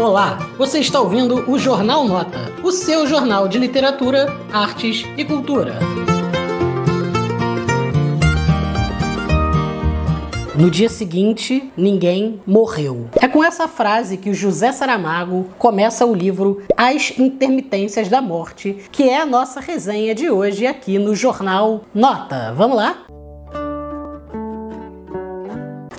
[0.00, 5.78] Olá, você está ouvindo o Jornal Nota, o seu jornal de literatura, artes e cultura.
[10.58, 13.10] No dia seguinte, ninguém morreu.
[13.20, 18.78] É com essa frase que o José Saramago começa o livro As Intermitências da Morte,
[18.90, 22.54] que é a nossa resenha de hoje aqui no Jornal Nota.
[22.56, 23.04] Vamos lá?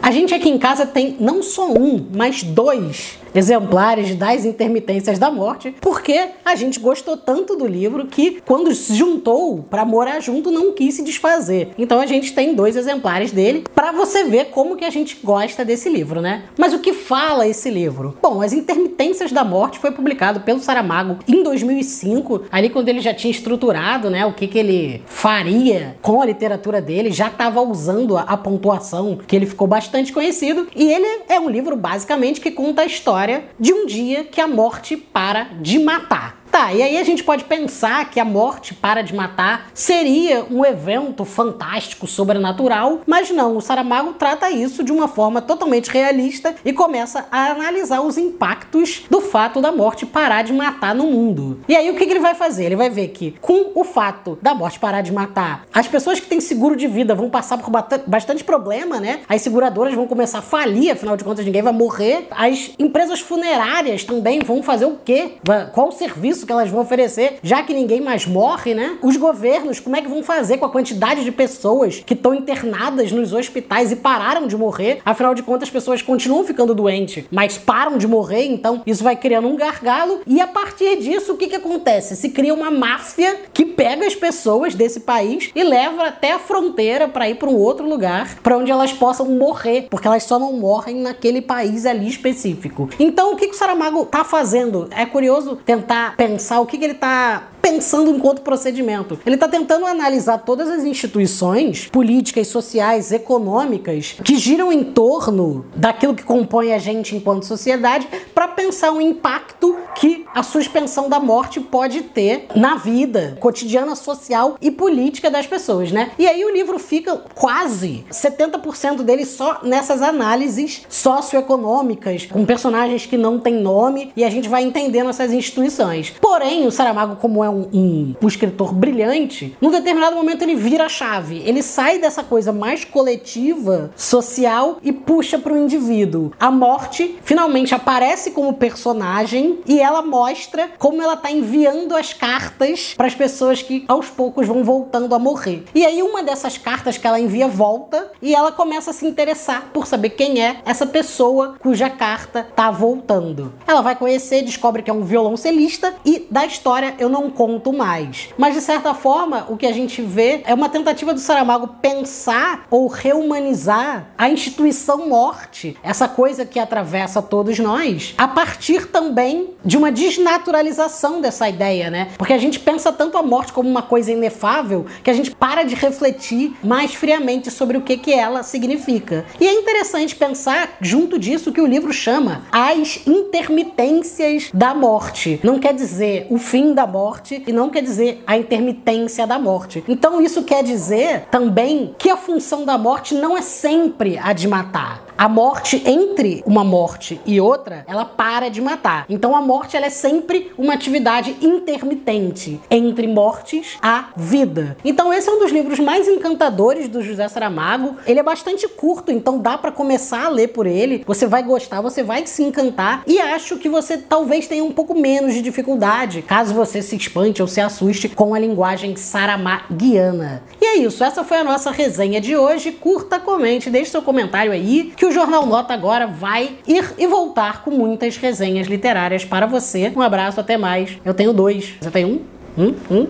[0.01, 5.31] A gente aqui em casa tem não só um, mas dois exemplares das intermitências da
[5.31, 10.51] morte, porque a gente gostou tanto do livro que quando se juntou para morar junto
[10.51, 11.69] não quis se desfazer.
[11.77, 15.63] Então a gente tem dois exemplares dele para você ver como que a gente gosta
[15.63, 16.43] desse livro, né?
[16.57, 18.17] Mas o que fala esse livro?
[18.21, 23.13] Bom, As Intermitências da Morte foi publicado pelo Saramago em 2005, ali quando ele já
[23.13, 28.17] tinha estruturado, né, o que que ele faria com a literatura dele, já estava usando
[28.17, 32.51] a, a pontuação que ele ficou bastante conhecido, e ele é um livro basicamente que
[32.51, 36.40] conta a história história de um dia que a morte para de matar.
[36.51, 40.65] Tá, e aí a gente pode pensar que a morte para de matar seria um
[40.65, 46.73] evento fantástico, sobrenatural, mas não, o Saramago trata isso de uma forma totalmente realista e
[46.73, 51.61] começa a analisar os impactos do fato da morte parar de matar no mundo.
[51.69, 52.65] E aí o que, que ele vai fazer?
[52.65, 56.27] Ele vai ver que com o fato da morte parar de matar, as pessoas que
[56.27, 57.71] têm seguro de vida vão passar por
[58.05, 59.21] bastante problema, né?
[59.29, 62.27] As seguradoras vão começar a falir, afinal de contas ninguém vai morrer.
[62.31, 65.35] As empresas funerárias também vão fazer o quê?
[65.73, 68.97] Qual o serviço serviço que elas vão oferecer, já que ninguém mais morre, né?
[69.01, 73.11] Os governos, como é que vão fazer com a quantidade de pessoas que estão internadas
[73.11, 74.99] nos hospitais e pararam de morrer?
[75.05, 79.15] Afinal de contas, as pessoas continuam ficando doentes, mas param de morrer, então isso vai
[79.15, 80.21] criando um gargalo.
[80.25, 82.15] E a partir disso, o que, que acontece?
[82.15, 87.07] Se cria uma máfia que pega as pessoas desse país e leva até a fronteira
[87.07, 90.53] para ir para um outro lugar, para onde elas possam morrer, porque elas só não
[90.53, 92.89] morrem naquele país ali específico.
[92.99, 94.87] Então, o que, que o Saramago tá fazendo?
[94.91, 99.19] É curioso tentar pensar pensar o que, que ele está pensando enquanto procedimento.
[99.25, 106.15] Ele está tentando analisar todas as instituições políticas, sociais, econômicas que giram em torno daquilo
[106.15, 111.59] que compõe a gente enquanto sociedade para pensar o impacto que a suspensão da morte
[111.59, 116.09] pode ter na vida cotidiana, social e política das pessoas, né?
[116.17, 123.15] E aí o livro fica quase 70% dele só nessas análises socioeconômicas, com personagens que
[123.15, 126.11] não têm nome e a gente vai entendendo essas instituições.
[126.19, 130.85] Porém, o Saramago, como é um, um, um escritor brilhante, num determinado momento ele vira
[130.85, 131.43] a chave.
[131.45, 136.31] Ele sai dessa coisa mais coletiva, social e puxa para o indivíduo.
[136.39, 142.93] A morte finalmente aparece como personagem e ela mostra como ela está enviando as cartas
[142.95, 145.63] para as pessoas que aos poucos vão voltando a morrer.
[145.73, 149.69] E aí uma dessas cartas que ela envia volta e ela começa a se interessar
[149.73, 153.53] por saber quem é essa pessoa cuja carta está voltando.
[153.65, 158.29] Ela vai conhecer, descobre que é um violoncelista e da história eu não conto mais.
[158.37, 162.67] Mas de certa forma, o que a gente vê é uma tentativa do Saramago pensar
[162.69, 169.77] ou reumanizar a instituição morte, essa coisa que atravessa todos nós, a partir também de
[169.81, 172.09] uma desnaturalização dessa ideia, né?
[172.17, 175.63] Porque a gente pensa tanto a morte como uma coisa inefável que a gente para
[175.63, 179.25] de refletir mais friamente sobre o que, que ela significa.
[179.39, 185.39] E é interessante pensar, junto disso, que o livro chama as intermitências da morte.
[185.43, 189.39] Não quer dizer o fim da morte morte e não quer dizer a intermitência da
[189.39, 189.83] morte.
[189.87, 194.47] Então isso quer dizer também que a função da morte não é sempre a de
[194.47, 195.10] matar.
[195.21, 199.05] A morte entre uma morte e outra, ela para de matar.
[199.07, 204.75] Então a morte ela é sempre uma atividade intermitente entre mortes a vida.
[204.83, 207.97] Então esse é um dos livros mais encantadores do José Saramago.
[208.07, 211.03] Ele é bastante curto, então dá para começar a ler por ele.
[211.05, 214.99] Você vai gostar, você vai se encantar e acho que você talvez tenha um pouco
[214.99, 220.41] menos de dificuldade caso você se espante ou se assuste com a linguagem saramaguiana.
[220.59, 222.71] E é isso, essa foi a nossa resenha de hoje.
[222.71, 227.63] Curta, comente, deixe seu comentário aí que o Jornal Nota agora vai ir e voltar
[227.63, 229.91] com muitas resenhas literárias para você.
[229.95, 230.97] Um abraço, até mais.
[231.03, 231.73] Eu tenho dois.
[231.79, 232.21] Você tem um?
[232.57, 232.75] Um?
[232.89, 233.07] Um?